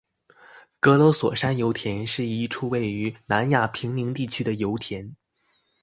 [0.79, 5.15] 格罗索山油田是一处位于南亚平宁地区的油田。